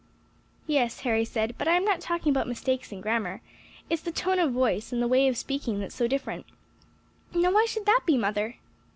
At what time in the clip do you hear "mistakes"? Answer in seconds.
2.47-2.91